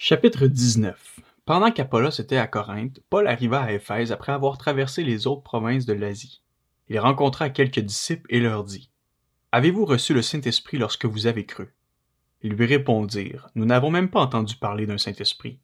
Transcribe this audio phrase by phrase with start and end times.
[0.00, 5.26] Chapitre 19 Pendant qu'Apollos était à Corinthe, Paul arriva à Éphèse après avoir traversé les
[5.26, 6.40] autres provinces de l'Asie.
[6.88, 8.90] Il rencontra quelques disciples et leur dit
[9.50, 11.74] Avez-vous reçu le Saint-Esprit lorsque vous avez cru?
[12.42, 15.58] Ils lui répondirent Nous n'avons même pas entendu parler d'un Saint-Esprit.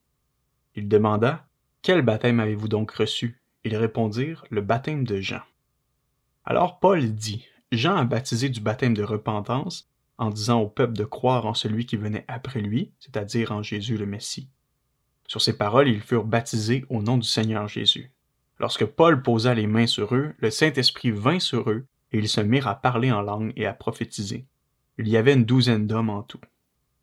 [0.74, 1.46] Il demanda
[1.82, 3.40] Quel baptême avez-vous donc reçu?
[3.62, 5.42] Ils répondirent Le baptême de Jean.
[6.44, 9.88] Alors Paul dit Jean a baptisé du baptême de repentance
[10.18, 13.96] en disant au peuple de croire en celui qui venait après lui, c'est-à-dire en Jésus
[13.96, 14.48] le Messie.
[15.26, 18.12] Sur ces paroles, ils furent baptisés au nom du Seigneur Jésus.
[18.60, 22.40] Lorsque Paul posa les mains sur eux, le Saint-Esprit vint sur eux, et ils se
[22.40, 24.46] mirent à parler en langue et à prophétiser.
[24.98, 26.40] Il y avait une douzaine d'hommes en tout.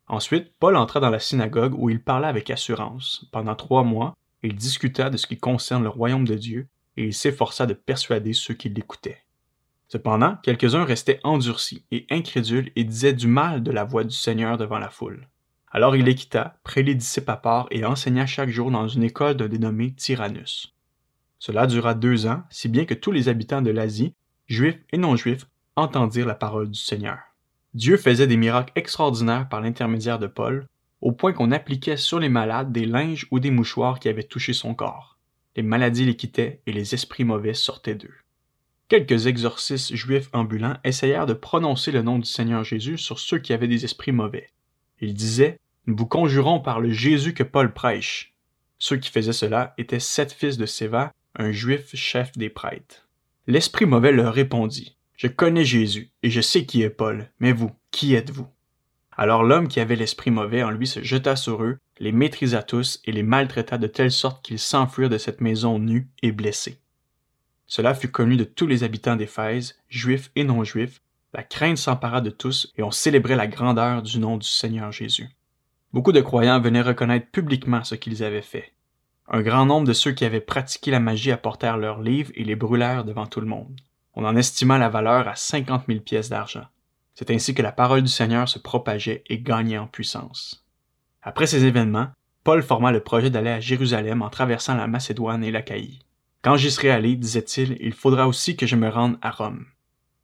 [0.08, 3.26] Ensuite, Paul entra dans la synagogue où il parla avec assurance.
[3.32, 7.14] Pendant trois mois, il discuta de ce qui concerne le royaume de Dieu, et il
[7.14, 9.22] s'efforça de persuader ceux qui l'écoutaient.
[9.92, 14.56] Cependant, quelques-uns restaient endurcis et incrédules et disaient du mal de la voix du Seigneur
[14.56, 15.28] devant la foule.
[15.70, 19.02] Alors il les quitta, prit les disciples à part et enseigna chaque jour dans une
[19.02, 20.74] école d'un dénommé Tyrannus.
[21.38, 24.14] Cela dura deux ans, si bien que tous les habitants de l'Asie,
[24.46, 25.44] juifs et non-juifs,
[25.76, 27.18] entendirent la parole du Seigneur.
[27.74, 30.68] Dieu faisait des miracles extraordinaires par l'intermédiaire de Paul,
[31.02, 34.54] au point qu'on appliquait sur les malades des linges ou des mouchoirs qui avaient touché
[34.54, 35.18] son corps.
[35.54, 38.14] Les maladies les quittaient et les esprits mauvais sortaient d'eux.
[38.92, 43.54] Quelques exorcistes juifs ambulants essayèrent de prononcer le nom du Seigneur Jésus sur ceux qui
[43.54, 44.50] avaient des esprits mauvais.
[45.00, 48.34] Ils disaient Nous vous conjurons par le Jésus que Paul prêche.
[48.78, 53.08] Ceux qui faisaient cela étaient sept fils de Séva, un juif chef des prêtres.
[53.46, 57.70] L'esprit mauvais leur répondit Je connais Jésus, et je sais qui est Paul, mais vous,
[57.92, 58.46] qui êtes-vous
[59.16, 63.00] Alors l'homme qui avait l'esprit mauvais en lui se jeta sur eux, les maîtrisa tous
[63.06, 66.81] et les maltraita de telle sorte qu'ils s'enfuirent de cette maison nue et blessés.
[67.74, 71.00] Cela fut connu de tous les habitants d'Éphèse, juifs et non-juifs,
[71.32, 75.30] la crainte s'empara de tous et on célébrait la grandeur du nom du Seigneur Jésus.
[75.90, 78.74] Beaucoup de croyants venaient reconnaître publiquement ce qu'ils avaient fait.
[79.26, 82.56] Un grand nombre de ceux qui avaient pratiqué la magie apportèrent leurs livres et les
[82.56, 83.80] brûlèrent devant tout le monde.
[84.12, 86.66] On en estima la valeur à cinquante mille pièces d'argent.
[87.14, 90.62] C'est ainsi que la parole du Seigneur se propageait et gagnait en puissance.
[91.22, 92.10] Après ces événements,
[92.44, 96.00] Paul forma le projet d'aller à Jérusalem en traversant la Macédoine et l'Achaïe.
[96.42, 99.64] Quand j'y serai allé, disait-il, il faudra aussi que je me rende à Rome.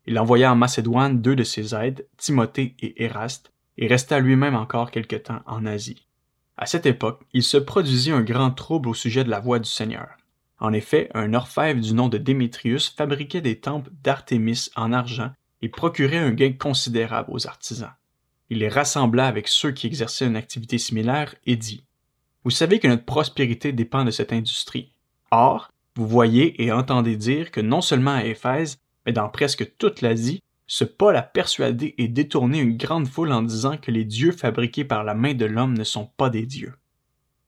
[0.06, 4.90] Il envoya en Macédoine deux de ses aides, Timothée et Éraste, et resta lui-même encore
[4.90, 6.06] quelque temps en Asie.
[6.56, 9.68] À cette époque, il se produisit un grand trouble au sujet de la voix du
[9.68, 10.08] Seigneur.
[10.58, 15.30] En effet, un orfèvre du nom de Démétrius fabriquait des temples d'Artémis en argent
[15.62, 17.92] et procurait un gain considérable aux artisans.
[18.50, 21.84] Il les rassembla avec ceux qui exerçaient une activité similaire et dit
[22.42, 24.90] Vous savez que notre prospérité dépend de cette industrie.
[25.30, 30.00] Or, vous voyez et entendez dire que non seulement à Éphèse, mais dans presque toute
[30.00, 34.30] l'Asie, ce Paul a persuadé et détourné une grande foule en disant que les dieux
[34.30, 36.72] fabriqués par la main de l'homme ne sont pas des dieux.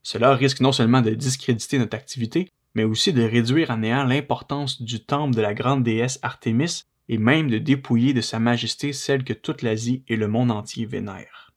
[0.02, 4.82] Cela risque non seulement de discréditer notre activité, mais aussi de réduire à néant l'importance
[4.82, 9.22] du temple de la grande déesse Artémis et même de dépouiller de sa majesté celle
[9.22, 11.52] que toute l'Asie et le monde entier vénèrent.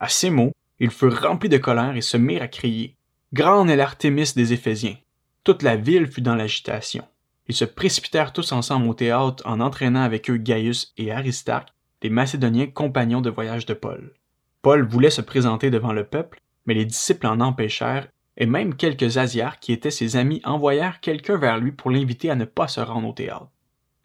[0.00, 2.96] À ces mots, ils furent remplis de colère et se mirent à crier
[3.32, 4.96] Grande est l'Artémis des Éphésiens.
[5.44, 7.04] Toute la ville fut dans l'agitation.
[7.48, 11.68] Ils se précipitèrent tous ensemble au théâtre en entraînant avec eux Gaius et Aristarque,
[12.02, 14.14] les Macédoniens compagnons de voyage de Paul.
[14.62, 19.18] Paul voulait se présenter devant le peuple, mais les disciples en empêchèrent, et même quelques
[19.18, 22.80] Asiarques qui étaient ses amis envoyèrent quelqu'un vers lui pour l'inviter à ne pas se
[22.80, 23.50] rendre au théâtre.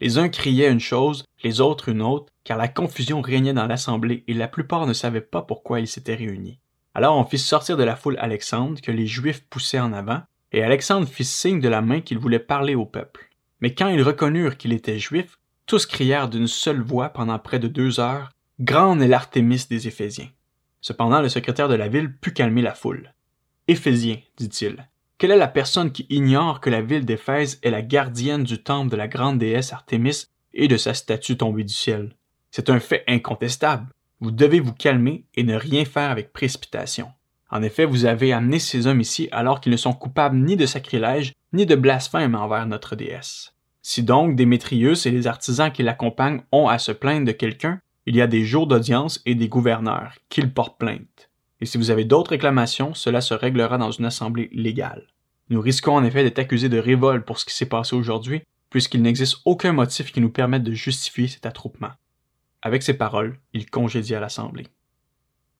[0.01, 4.25] Les uns criaient une chose, les autres une autre, car la confusion régnait dans l'assemblée
[4.27, 6.59] et la plupart ne savaient pas pourquoi ils s'étaient réunis.
[6.93, 10.21] Alors on fit sortir de la foule Alexandre, que les Juifs poussaient en avant,
[10.51, 13.29] et Alexandre fit signe de la main qu'il voulait parler au peuple.
[13.61, 17.67] Mais quand ils reconnurent qu'il était juif, tous crièrent d'une seule voix pendant près de
[17.67, 20.29] deux heures Grande est l'Artémis des Éphésiens.
[20.81, 23.13] Cependant, le secrétaire de la ville put calmer la foule.
[23.69, 28.43] Éphésiens, dit-il, quelle est la personne qui ignore que la ville d'Éphèse est la gardienne
[28.43, 32.15] du temple de la grande déesse Artémis et de sa statue tombée du ciel?
[32.51, 33.87] C'est un fait incontestable.
[34.21, 37.11] Vous devez vous calmer et ne rien faire avec précipitation.
[37.49, 40.65] En effet, vous avez amené ces hommes ici alors qu'ils ne sont coupables ni de
[40.65, 43.53] sacrilège, ni de blasphème envers notre déesse.
[43.81, 48.15] Si donc Démétrius et les artisans qui l'accompagnent ont à se plaindre de quelqu'un, il
[48.15, 51.29] y a des jours d'audience et des gouverneurs, qu'ils portent plainte.
[51.61, 55.07] Et si vous avez d'autres réclamations, cela se réglera dans une assemblée légale.
[55.49, 59.01] Nous risquons en effet d'être accusés de révolte pour ce qui s'est passé aujourd'hui, puisqu'il
[59.01, 61.91] n'existe aucun motif qui nous permette de justifier cet attroupement.
[62.61, 64.67] Avec ces paroles, il congédia l'assemblée.